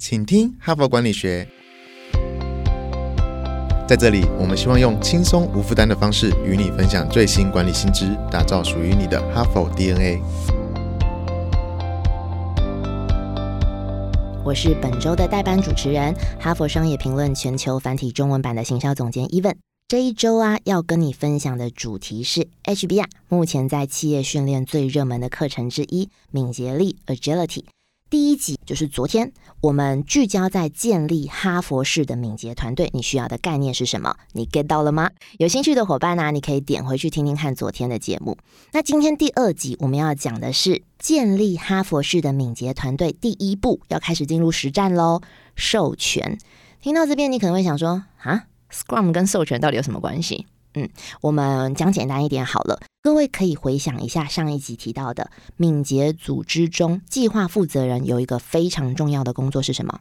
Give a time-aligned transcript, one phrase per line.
[0.00, 1.46] 请听哈佛管理学。
[3.86, 10.22] 在这里，我们希望用轻松无负担的方式与你分享最新管理新知，打造属于你的哈佛 DNA。
[14.42, 19.56] 我是本周的代班主持人，哈佛商业评论全球繁体中文版的行销总监 Evan。
[19.86, 27.64] 这一周啊，要跟你分享的主题是 HBR 目前在企业训练最热门的课程之一——敏捷力 （Agility）。
[28.10, 34.16] 第一集就是昨天，我们聚焦在建立哈佛式的敏捷团队，你需要的概念是什么？
[34.32, 35.12] 你 get 到了吗？
[35.38, 38.36] 有兴趣的伙伴呢，你可以点回去听听看昨天的节目。
[38.72, 45.20] 那今天第二集我们要讲的是建立哈佛式的敏捷团队，第一步要开始进入实战喽。
[45.54, 46.36] 授权，
[46.82, 50.48] 听到这边你可能会想说啊，Scrum 跟授权到底有什么关系？
[50.74, 50.88] 嗯，
[51.20, 52.80] 我们讲简单一点好了。
[53.02, 60.00] 各位可以回想一下上一集提到的敏捷组织中，计划负责人有一个非常重要的工作是什么？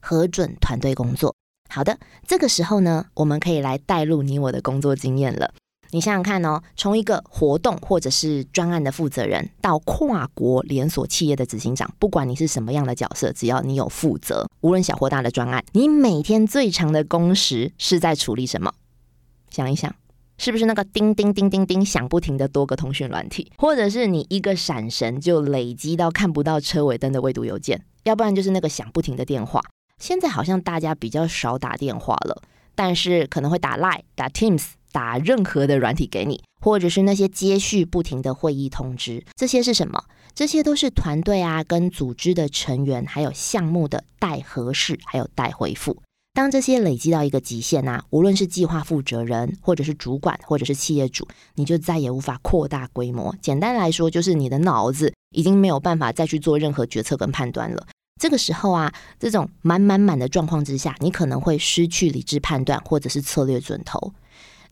[0.00, 1.34] 核准团队工作。
[1.68, 5.52] 好的，这个时候呢，我们可以来带入你我的工作经验了。
[5.90, 18.72] 你想想看哦，从一个活动或者是专案的负责人，到跨国连锁企业的执行长，不管你是什么样的角色，只要你有负责，无论小或大的专案，你每天最长的工时是在处理什么？
[19.50, 19.94] 想一想。
[20.38, 29.60] 是不是那个叮叮叮叮叮响不停的多个通讯软体，或者是你一个闪神就累积到看不到车尾灯的未读邮件，要不然就是那个响不停的电话。
[29.98, 32.42] 现在好像大家比较少打电话了，
[32.74, 40.04] 但是可能会打 Line、打 Teams、打任何的软体给你，或者是那些接续不停的会议通知，这些是什么？
[40.34, 45.96] 这些都是团队啊跟组织的成员还有项目的待核实还有待回复。
[46.36, 53.34] 当这些累积到一个极限呐，无论是计划负责人，或者是主管，或者是企业主，你就再也无法扩大规模。
[53.40, 57.86] 简单来说，就是你的脑子已经没有办法再去做任何决策跟判断了。
[58.20, 64.12] 这个时候啊，这种满满满的状况之下，你可能会失去理智判断，或者是策略准头。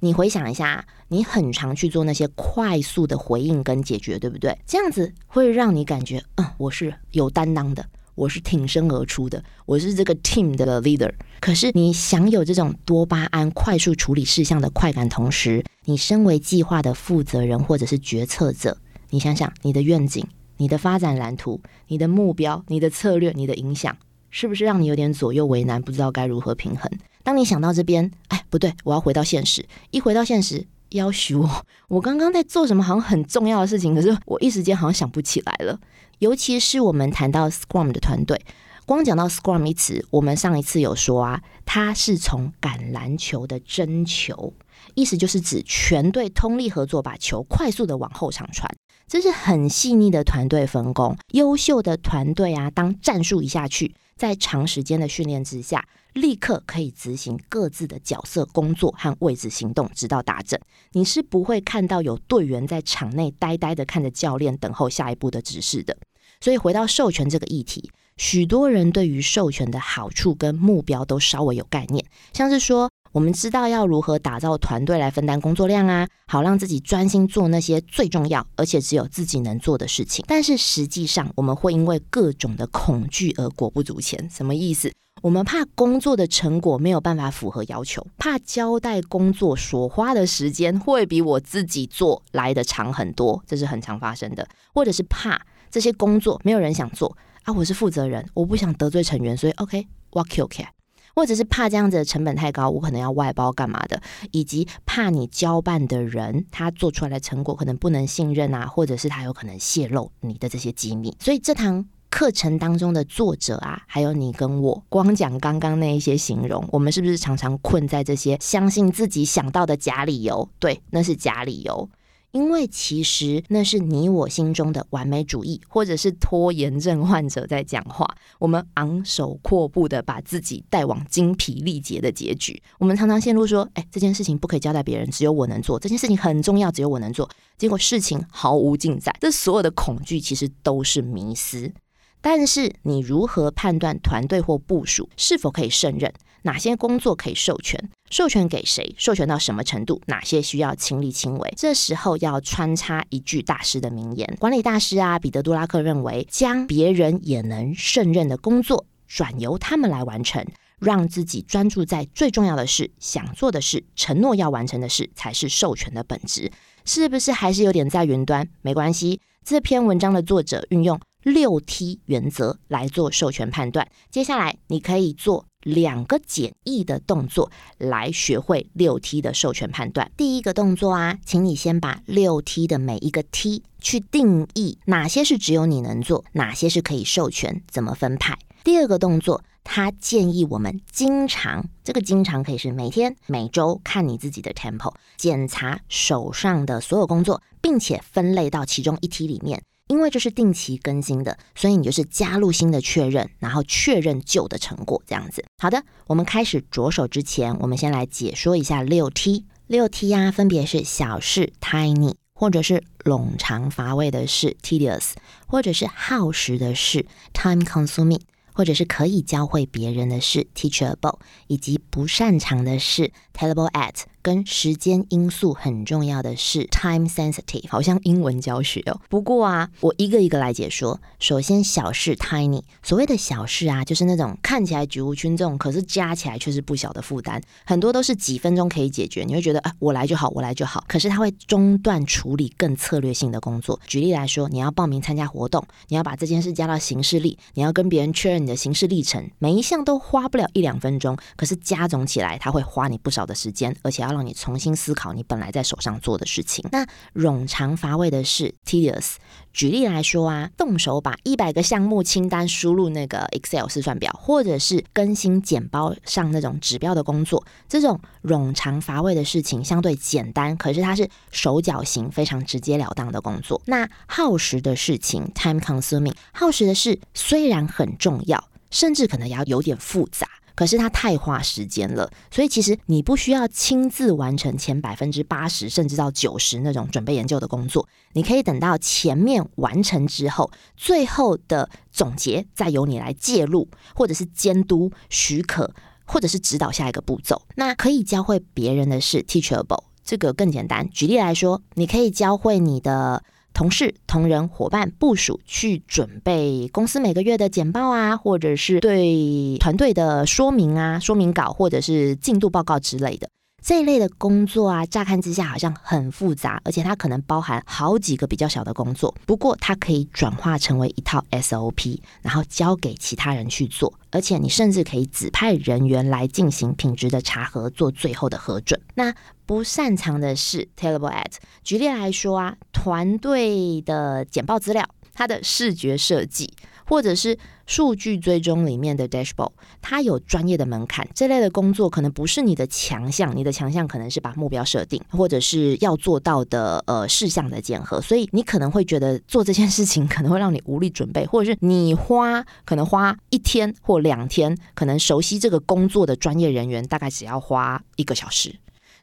[0.01, 4.55] 你回想一下，你很常去做那些快速的回应跟解决，对不对？
[4.67, 7.87] 这样子会让你感觉，嗯，我是有担当的。
[8.15, 11.13] 我是挺身而出的，我是这个 team 的 leader。
[11.41, 18.77] 可是你享有这种多巴胺快速处理事项的快感，同时你身为计划的负责人或者是决策者，
[19.11, 20.27] 你想想你的愿景、
[20.57, 23.97] 你的发展蓝图、你的目标、你的策略、你的影响，
[24.31, 26.91] 是不是让你有点左右为难，不知道该如何平衡？
[27.23, 29.65] 当你想到这边，哎，不对，我要回到现实。
[29.91, 32.83] 一回到现实，要许我， 我刚刚在做什么？
[32.83, 35.79] 好像很重要的事情，可是我一时间好像想不起来了。
[36.21, 38.41] 尤其是我们谈到 Scrum 的团队，
[38.87, 44.55] 光讲到 Scrum 一词，我们上一次有说啊，它是从橄榄球的争球，
[44.95, 48.71] 意思就是指全队通力合作，把球快速的往后场传，
[49.09, 51.17] 这是很细腻的团队分工。
[51.33, 60.59] 优秀的团队啊，当战术一下去，在长时间的训练之下，立刻可以执行各自的角色工作和位置行动，直到打整。
[60.93, 65.97] 你是不会看到有队员在场内呆呆的看着教练等候下一步的指示的。
[66.41, 80.25] 所以回到授权这个议题，许多人对于授权的好处跟目标都稍微有概念，像是说，我们知道要如何打造团队来分担工作量啊，好让自己专心做那些最重要而且只有自己能做的事情。
[80.27, 84.29] 但是实际上，我们会因为各种的恐惧而裹不足钱。
[84.29, 84.93] 什么意思？
[85.23, 94.45] 我们怕工作的成果没有办法符合要求，怕交代工作所花的时间会比我自己做来的长很多，这是很常发生的，
[94.75, 95.41] 或者是怕。
[95.71, 97.53] 这些工作没有人想做啊！
[97.53, 100.67] 我是负责人，我不想得罪成员，所以 OK，我 OK，
[101.15, 104.01] 或者是怕这样子的成本太高，我可能要外包干嘛的，
[104.33, 111.17] 以及怕你交办的人他做出来的成果可能不能信任啊，或者是他有可能泄露你的这些机密。
[111.21, 120.49] 所以这堂课程当中的作者啊，还有你跟我，光讲刚刚那一些形容，我们是不是常常困在这些相信自己想到的假理由？
[120.59, 121.89] 对，那是假理由。
[122.35, 128.13] 因为其实那是你我心中的完美主义，或者是拖延症患者在讲话。
[128.41, 132.61] 我们昂首阔步的把自己带往精疲力竭的结局。
[132.81, 135.79] 我们常常陷入说：“哎，这件事情不可以交代别人，只有我能做。
[135.79, 139.15] 这件事情很重要，只有我能做。”结果事情毫无进展。
[139.21, 141.73] 这所有的恐惧其实都是迷思。
[142.21, 146.13] 但是你如何判断团队或部署是否可以胜任？
[146.43, 147.91] 哪些工作可以授权？
[148.15, 148.95] 授权给谁？
[148.97, 150.01] 授权到什么程度？
[150.07, 151.53] 哪些需要亲力亲为？
[151.57, 160.47] 这时候要穿插一句大师的名言：管理大师啊，彼得·杜拉克认为，将别人也能胜任的工作转由他们来完成，
[160.79, 166.53] 让自己专注在最重要的事、想做的事、承诺要完成的事，才是授权的本质。
[166.85, 168.49] 是不是还是有点在云端？
[168.63, 171.01] 没关系，这篇文章的作者运用。
[171.25, 173.89] 六 T 原则来做授权判断。
[174.11, 180.11] 接下来你可以做两个简易的动作来学会六 T 的授权判断。
[180.17, 188.39] 第一个动作啊，请你先把六 T 的每一个 T 去定义哪些是只有你能做，哪些是可以授权，怎么分派。
[188.63, 189.43] 第二个动作。
[189.67, 199.63] 他建议我们经常，这个经常可以是每天、每周看你自己的 tempo，检查手上的所有工作，并且分类到其中一题里面。
[199.89, 205.45] 因为这是定期更新的，所以你就是加入新的确认，然后确认旧的成果，这样子。
[205.59, 209.45] 好的，我们开始着手之前，我们先来解说一下六 T。
[209.67, 215.13] 六 T 呀，分别是小事 tiny，或者是冗长乏味的事 tedious，
[215.47, 218.21] 或者是耗时的事 time consuming。
[218.57, 224.05] 或者是可以教会别人的事，teachable，以及不擅长的事，tellable at。
[224.25, 228.99] 跟时间因素很重要的是 time sensitive，好像英文教学哦。
[229.11, 230.99] 不过啊，我一个一个来解说。
[231.19, 237.39] 首先，小事 tiny，所谓的小事啊，就是那种看起来举无轻重，可是加起来却是不小的负担。
[237.67, 240.83] 很多都是几分钟可以解决，你会觉得啊，我来就好，我来就好。
[240.89, 243.79] 可是它会中断处理更策略性的工作。
[243.87, 256.65] 举例来说，你要报名参加活动，你要把这件事加到行事历，你要跟别人确认你的行事历程，每一项都花不了一两分钟，可是加总起来，它会花你不少的时间，而且要让你重新思考你本来在手上做的事情。
[256.71, 259.17] 那冗长乏味的是 tedious。
[259.53, 273.61] 举例来说啊，动手把一百个项目清单输入那个 Excel 试算表，或者是更新简报上那种指标的工作，这种冗长乏味的事情相对简单，可是它是手脚型非常直截了当的工作。
[273.67, 280.27] 那耗时的事情 time consuming，耗时的事虽然很重要，甚至可能要有点复杂。
[280.55, 295.73] 可是它太花时间了，所以其实你不需要亲自完成前百分之八十甚至到九十那种准备研究的工作，你可以等到前面完成之后，最后的总结再由你来介入，或者是监督、许可，
[296.05, 297.43] 或者是指导下一个步骤。
[297.57, 300.89] 那可以教会别人的是 teachable，这个更简单。
[300.91, 303.23] 举例来说，你可以教会你的。
[303.55, 313.29] 同事、同仁、伙伴、部署去准备公司每个月的简报啊，或者是对团队的说明啊、说明稿，或者是进度报告之类的。
[313.65, 319.15] 这一类的工作啊，乍看之下好像很复杂，而且它可能包含好几个比较小的工作。
[319.25, 323.91] 不过，它可以转化成为一套 SOP，然后交给其他人去做。
[324.11, 328.79] 而且，你甚至可以指派人员来进行品质的查核，做最后的核准。
[328.97, 329.15] 那
[329.47, 331.33] 不擅长的是 tellable at。
[331.63, 336.53] 举例来说啊，团队的简报资料，它的视觉设计。
[336.87, 339.51] 或者是数据追踪里面的 dashboard，
[339.81, 358.55] 它有专业的门槛，这类的工作可能不是你的强项，你的强项可能是把目标设定，或者是要做到的呃事项的检核，所以你可能会觉得做这件事情可能会让你无力准备，或者是你花可能花一天或两天，可能熟悉这个工作的专业人员大概只要花一个小时。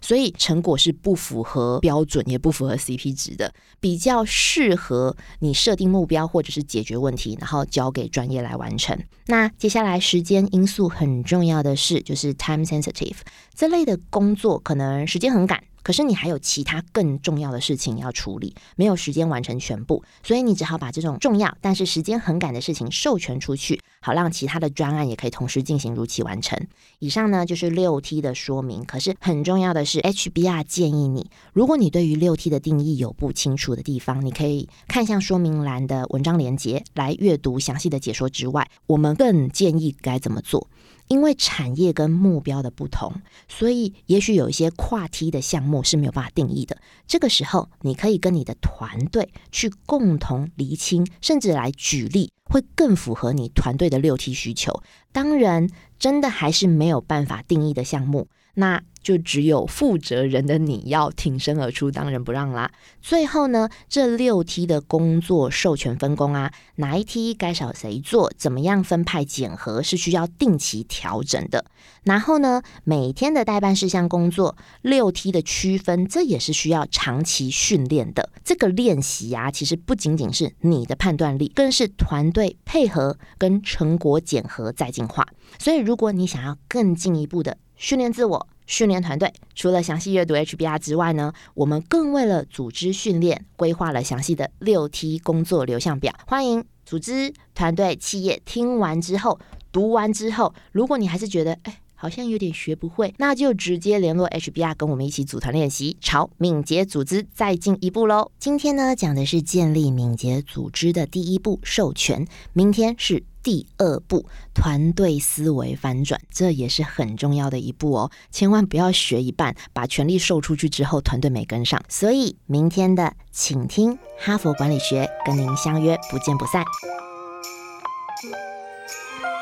[0.02, 8.98] 所以成果是不符合标准，也不符合 CP 值的，比较适合你设定目标或者是解决问题，然后交给专业来完成。
[9.28, 13.18] 那接下来时间因素很重要的是，就是 time sensitive
[13.56, 15.64] 这类的工作，可能时间很赶。
[15.84, 26.60] 可是你还有其他更重要的事情要处理，没有时间完成全部，所以你只好把这种重要但是时间很赶的事情授权出去，好让其他的专案也可以同时进行，如期完成。
[27.00, 28.84] 以上呢就是六 T 的说明。
[28.86, 38.32] 可是很重要的是，HBR 建议你，如果你对于六 T 的定义有不清楚的地方，你可以看向说明栏的文章连接来阅读详细的解说。
[38.32, 40.70] 之外，我们更建议该怎么做。
[41.12, 43.12] 因为产业跟目标的不同，
[43.50, 46.78] 所以也许有一些跨梯的项目是没有办法定义的。
[47.06, 54.82] 这个时候，你可以跟你的团队去共同厘清，甚至来举例，会更符合你团队的六梯需求。
[55.12, 55.68] 当然，
[56.00, 58.82] 真的还是没有办法定义的项目，那。
[59.04, 62.72] 就只有负责人的你要挺身而出，当仁不让啦。
[63.02, 71.66] 最后呢，这六梯的工作授权分工啊，哪一梯该找谁做，怎么样分派检核是需要定期调整的。
[72.04, 78.30] 然后呢，每天的代办事项工作六梯的区分，这也是需要长期训练的。
[78.44, 85.26] 这个练习啊，其实不仅仅是你的判断力，更是团队配合跟成果检核再进化。
[85.58, 96.14] 所以，如果你想要更进一步的训练自我，训练团队除了详细阅读 HBR 之外呢，我们更为了组织训练规划了详细的六 T 工作流向表。
[96.28, 99.40] 欢迎组织团队企业听完之后、
[99.72, 101.82] 读完之后，如果你还是觉得哎。
[102.02, 108.32] 好像有点学不会，那就直接联络 HBR 跟我们一起组团练习，朝敏捷组织再进一步喽。
[108.40, 113.24] 今天呢讲的是建立敏捷组织的第一步授权，明天是。
[113.44, 118.12] 第二步，团队思维翻转，这也是很重要的一步哦。
[118.30, 121.84] 千万不要学一半，把权力授出去之后，团队没跟上。
[121.90, 126.64] 所以，明天的请听哈佛管理学，跟您相约不见不散。